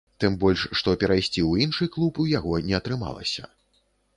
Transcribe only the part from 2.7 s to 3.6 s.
не атрымалася.